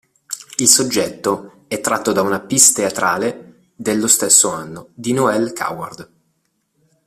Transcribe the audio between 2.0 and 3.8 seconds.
da una pièce teatrale,